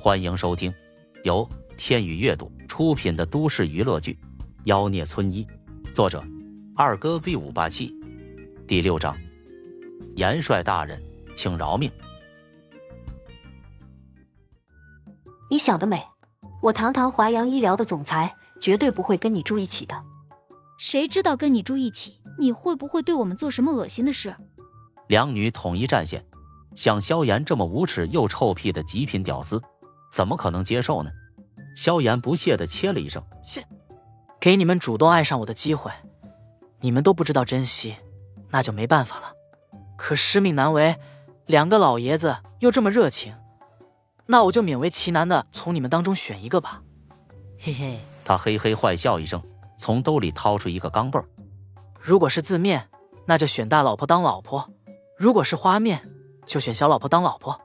[0.00, 0.72] 欢迎收听
[1.24, 4.12] 由天宇阅读出品的都市娱乐剧
[4.62, 5.44] 《妖孽村医》，
[5.92, 6.22] 作者
[6.76, 7.92] 二哥 V 五八七，
[8.68, 9.18] 第六章，
[10.14, 11.02] 元帅大人，
[11.34, 11.90] 请饶命！
[15.50, 16.04] 你想得美！
[16.62, 20.04] 我堂堂华阳医疗的总裁，绝对不会跟你住一起的。
[20.78, 24.36] 谁知道跟你住一起，你会不会对我们做什么恶心的事？
[25.08, 26.24] 两女统一战线，
[26.76, 29.60] 像萧炎这么无耻又臭屁的极品屌丝，
[30.10, 31.10] 怎么可能接受呢？
[31.76, 33.66] 萧炎不屑的切了一声：“切，
[34.40, 35.92] 给你们主动爱上我的机会，
[36.80, 37.96] 你们都不知道珍惜，
[38.50, 39.32] 那就没办法了。
[39.96, 40.96] 可师命难违，
[41.46, 43.34] 两个老爷子又这么热情，
[44.26, 46.82] 那我就勉为其难的从你们当中选一个吧。
[47.60, 49.42] 嘿嘿。”他嘿嘿坏笑一声，
[49.78, 51.28] 从兜里掏出一个钢镚儿。
[52.00, 52.88] 如果是字面，
[53.24, 54.70] 那就选大老婆当老婆。
[55.16, 56.08] 如果是花面，
[56.44, 57.60] 就选小老婆当老婆。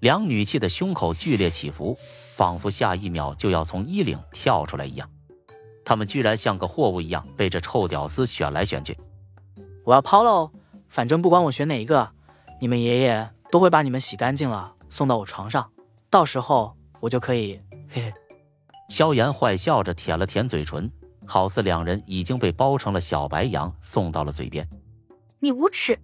[0.00, 1.96] 两女气的胸口剧烈起伏，
[2.36, 5.10] 仿佛下一秒就要从衣领跳出来一样。
[5.84, 8.98] 他们居然像个货物一样被这臭屌丝选来选去。
[9.84, 10.50] 我要抛喽！
[10.88, 12.10] 反正不管我选哪一个，
[12.60, 15.70] 你们爷爷都会把你们洗干净了送到我床上，
[16.10, 18.14] 到时候我就可以嘿嘿。
[18.88, 20.90] 萧炎坏笑着舔了舔嘴唇，
[21.24, 24.68] 好似两人已经被包成了小白羊送到了嘴边。
[25.38, 25.98] 你无耻！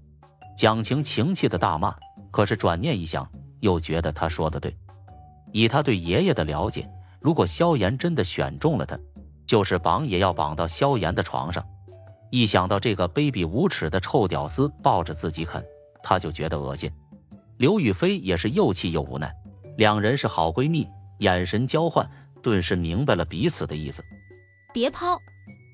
[0.57, 1.97] 蒋晴情气的大骂，
[2.31, 3.31] 可是转念一想，
[3.63, 4.77] 又觉得他说的对。
[5.53, 8.99] 以他对爷爷的了解，如果萧炎真的选中了他，
[9.47, 11.65] 就是绑也要绑到萧炎的床上。
[12.31, 15.65] 一想到这个卑鄙无耻的臭屌丝抱着自己啃，
[16.03, 16.91] 他就觉得恶心。
[17.57, 19.35] 刘雨菲也是又气又无奈，
[19.77, 22.11] 两人是好闺蜜，眼神交换，
[22.43, 24.03] 顿时明白了彼此的意思。
[24.75, 25.19] 别抛！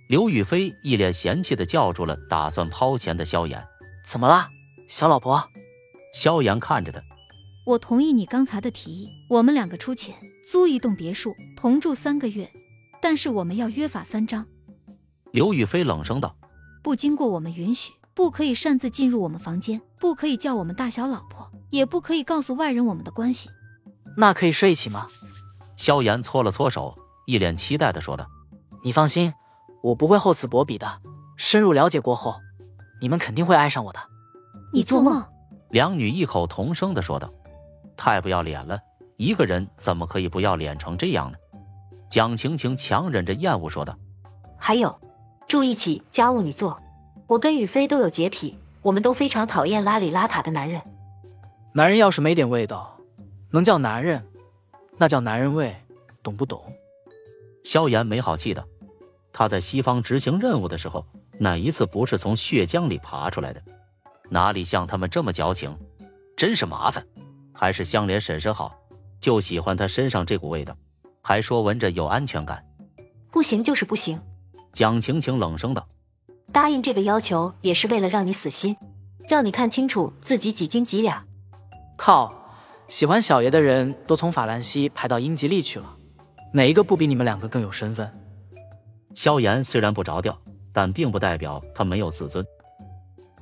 [0.09, 3.67] 刘雨菲一脸嫌弃的叫住了打算抛钱的萧炎。
[4.05, 4.49] 怎么了？
[4.89, 5.49] 小老婆，
[6.13, 7.01] 萧炎看着他，
[7.69, 10.15] 我同意你刚才的提议，我们两个出钱
[10.51, 12.51] 租一栋别墅，同住三个月，
[13.03, 14.47] 但是我们要约法三章。
[15.33, 16.35] 刘雨菲冷声道
[16.83, 23.51] ：“不经过我们允许，不可以擅自进入我们房间，不可以叫我们大小老婆，也不可以告诉外人我们的关系。”
[24.17, 25.07] 那可以睡一起吗？
[25.77, 26.97] 萧炎搓了搓手，
[27.27, 28.29] 一脸期待的说道
[28.83, 29.35] ：“你放心，
[29.83, 31.03] 我不会厚此薄彼的。
[31.37, 32.37] 深入了解过后，
[33.03, 34.01] 你们肯定会爱上我的。”
[34.73, 35.23] 你做梦！
[35.69, 37.31] 两女异口同声的说道
[37.99, 38.81] ：“太不要脸了，
[39.19, 41.39] 一个人怎么可以不要脸成这样呢？”
[42.09, 43.99] 蒋晴晴强忍着厌恶说道
[44.57, 44.99] ：“还有，
[45.47, 46.81] 住一起，家务你做。
[47.27, 50.81] 我跟雨飞都有洁癖，我们都非常讨厌邋里邋遢的男人。
[51.75, 52.99] 男人要是没点味道，
[53.51, 54.25] 能叫男人？
[54.97, 55.77] 那叫男人味，
[56.23, 56.65] 懂不懂？”
[57.63, 58.65] 萧炎没好气的，
[59.33, 61.05] 他在西方执行任务的时候，
[61.39, 63.63] 哪一次不是从血浆里爬出来的？
[64.31, 65.77] 哪里像他们这么矫情，
[66.37, 67.07] 真是麻烦。
[67.59, 68.77] 还是香莲婶婶好，
[69.19, 70.77] 就喜欢她身上这股味道，
[71.23, 72.65] 还说闻着有安全感。
[73.33, 74.21] 不行就是不行。
[74.73, 75.89] 蒋晴晴冷声道
[76.53, 78.77] ：“答应这个要求也是为了让你死心，
[79.29, 81.25] 让你看清楚自己几斤几两。”
[81.99, 82.33] 靠，
[82.87, 85.97] 喜欢小爷的人都从法兰西排到英吉利去了，
[86.53, 88.13] 哪一个不比你们两个更有身份？
[89.17, 90.39] 萧炎虽然不着调，
[90.73, 92.47] 但并不代表他没有自尊。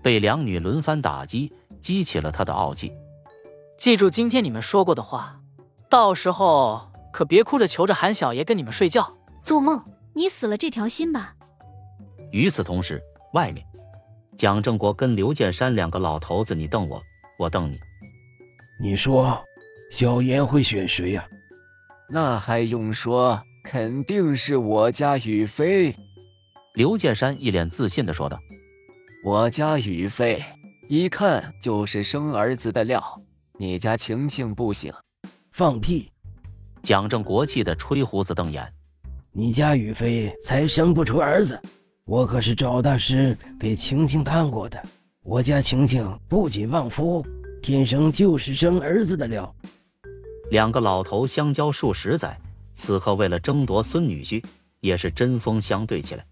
[0.01, 1.53] 被两女轮番打击，
[1.83, 2.95] 激起了他的傲气。
[3.77, 5.39] 记住今天你们说过的话，
[5.91, 9.13] 到时候可别哭着求着韩小爷跟你们睡觉。
[9.43, 9.83] 做梦！
[10.15, 11.35] 你死了这条心吧。
[12.33, 13.03] 与此同时，
[13.35, 13.65] 外面，
[14.37, 17.01] 蒋正国跟刘建山两个老头子，你瞪我，
[17.39, 17.79] 我瞪你。
[18.81, 19.45] 你说，
[19.91, 21.29] 小妍会选谁呀？
[22.09, 25.95] 那还用说，肯定是我家雨飞。
[26.75, 28.39] 刘建山一脸自信的说道。
[29.25, 30.43] 我家雨飞
[30.89, 33.21] 一看就是生儿子的料，
[33.59, 34.93] 你家晴晴不行。
[35.51, 36.11] 放屁！
[36.83, 38.71] 蒋正国气的吹胡子瞪眼。
[39.33, 41.59] 你家雨飞才生不出儿子，
[42.05, 44.83] 我可是赵大师给晴晴看过的。
[45.23, 47.25] 我家晴晴不仅旺夫，
[47.63, 49.55] 天生就是生儿子的料。
[50.51, 52.39] 两个老头相交数十载，
[52.75, 54.45] 此刻为了争夺孙女婿，
[54.81, 56.27] 也是针锋相对起来。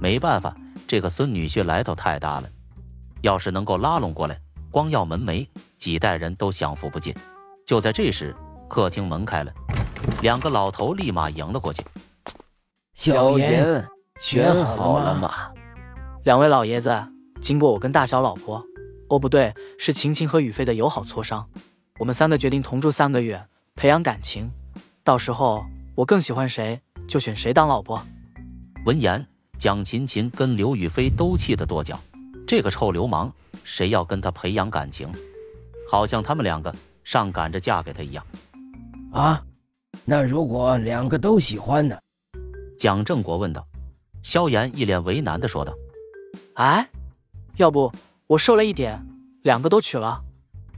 [0.00, 0.54] 没办法。
[0.86, 2.48] 这个孙女婿来头太大了，
[3.20, 5.48] 要是能够拉拢过来，光耀门楣，
[5.78, 7.14] 几代人都享福不尽。
[7.66, 8.34] 就在这时，
[8.68, 9.52] 客厅门开了，
[10.22, 11.82] 两个老头立马迎了过去。
[12.94, 13.84] 小严，
[14.20, 15.52] 选好了吗？
[16.24, 17.06] 两位老爷子，
[17.40, 18.64] 经过我跟大小老婆，
[19.08, 21.48] 哦不对，是晴晴和雨飞的友好磋商，
[21.98, 24.50] 我们三个决定同住三个月，培养感情。
[25.04, 25.64] 到时候
[25.94, 28.02] 我更喜欢谁，就选谁当老婆。
[28.84, 29.26] 闻言。
[29.58, 31.98] 蒋勤勤跟刘雨菲都气得跺脚，
[32.48, 33.30] 这个臭流氓，
[33.62, 35.12] 谁要跟他培养感情？
[35.86, 36.74] 好像他们两个
[37.04, 38.26] 上赶着嫁给他一样。
[39.12, 39.44] 啊！
[40.06, 41.98] 那如果两个都喜欢呢？
[42.78, 43.66] 蒋正国问道。
[44.22, 45.74] 萧炎一脸为难的说道
[46.56, 46.88] ：“哎，
[47.56, 47.92] 要不
[48.26, 49.06] 我瘦了一点，
[49.42, 50.22] 两个都娶了。”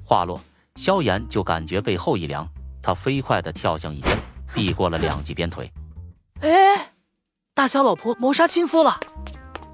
[0.05, 0.40] 话落，
[0.75, 2.49] 萧炎就感觉背后一凉，
[2.82, 4.19] 他飞快的跳向一边，
[4.52, 5.72] 避过了两记鞭腿。
[6.40, 6.90] 哎，
[7.55, 8.99] 大小老婆谋杀亲夫了！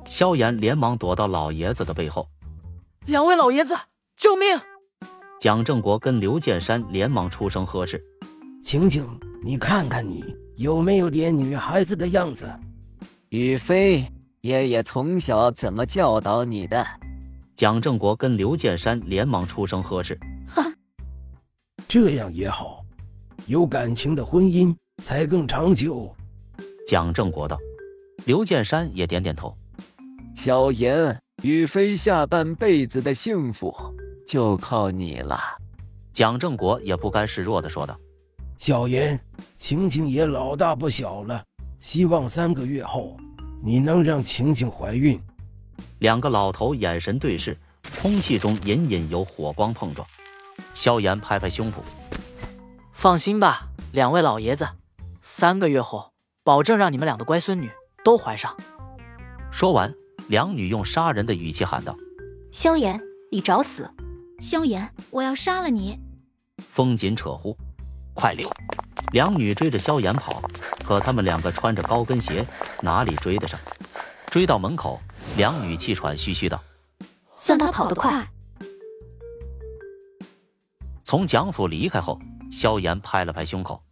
[0.09, 2.29] 萧炎连忙躲到老爷子的背后。
[3.07, 3.75] 两位老爷子，
[4.17, 4.59] 救命！
[5.41, 8.03] 蒋正国跟刘建山连忙出声呵斥
[8.65, 9.07] ：“晴晴，
[9.45, 10.25] 你看看你
[10.57, 12.49] 有没有点女孩子的样子？”
[13.29, 14.11] 雨飞，
[14.41, 16.87] 爷爷从小怎么教导你的？
[17.55, 20.19] 蒋正国跟刘建山连忙出声呵斥
[20.49, 20.75] ：“哼，
[21.87, 22.85] 这样也好，
[23.47, 26.15] 有感情的婚姻才更长久。”
[26.89, 27.59] 蒋正国道。
[28.25, 29.57] 刘建山也点点头
[30.37, 33.75] ：“萧炎，雨飞下半辈子的幸福
[34.27, 35.41] 就靠你了。”
[36.13, 37.99] 蒋正国也不甘示弱的说道
[38.59, 39.19] ：“萧炎，
[39.57, 41.43] 晴晴也老大不小了，
[41.81, 43.17] 希望三个月后。”
[43.65, 45.21] 你能让晴晴怀孕？
[45.99, 47.59] 两个老头眼神对视，
[48.01, 50.07] 空气中隐隐有火光碰撞。
[50.75, 51.77] 萧炎拍拍胸脯，
[52.93, 54.69] 放心吧，两位老爷子，
[55.23, 56.13] 三个月后
[56.45, 57.71] 保证让你们两个乖孙女
[58.05, 58.55] 都怀上。
[59.51, 59.95] 说完，
[60.29, 61.97] 两女用杀人的语气喊道
[62.51, 63.01] ：“萧炎，
[63.31, 63.91] 你找死！
[64.41, 66.01] 萧炎，我要杀了你！”
[66.69, 67.57] 风紧扯呼，
[68.13, 68.51] 快溜！
[69.13, 70.43] 两女追着萧炎跑，
[70.85, 72.45] 可他们两个穿着高跟鞋，
[72.83, 73.61] 哪里追得上？
[74.29, 75.01] 追到门口，
[75.37, 76.61] 两女气喘吁吁道
[77.37, 78.29] ：“算他跑得快。”
[81.05, 82.21] 从蒋府离开后，
[82.51, 83.85] 萧炎拍了拍胸口：“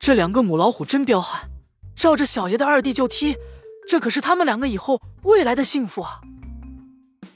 [0.00, 1.50] 这两个母老虎真彪悍，
[1.94, 3.36] 照着小爷的二弟就踢，
[3.88, 6.20] 这可是他们两个以后未来的幸福啊！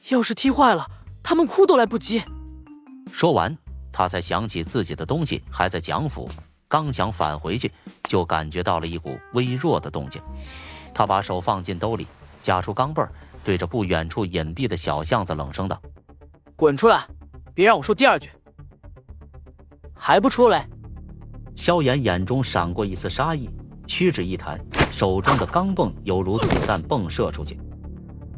[0.08, 0.86] 要是踢坏了，
[1.22, 2.22] 他们哭都来不及。”
[3.12, 3.58] 说完。
[3.94, 6.26] 他才想起自己的东西还在蒋府，
[6.66, 7.72] 刚想返回去，
[8.04, 10.22] 就感觉到了一股微弱的动静。
[10.94, 12.06] 他把手放进兜里，
[12.40, 13.12] 夹出钢镚儿，
[13.44, 15.82] 对着不远处隐蔽的小巷子冷声道
[16.56, 17.06] ：“滚出来，
[17.52, 18.30] 别让我说第二句！
[19.94, 20.70] 还不出来！”
[21.54, 23.50] 萧炎眼中闪过一丝杀意，
[23.86, 27.58] 屈指一弹，手中的钢蹦犹如子弹迸射出去。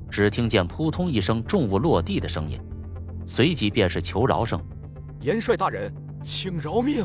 [0.09, 2.59] 只听见扑通一声重物落地的声音，
[3.27, 4.63] 随即便是求饶声。
[5.21, 5.93] 元帅大人，
[6.23, 7.05] 请饶命！